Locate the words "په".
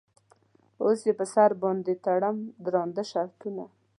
1.19-1.25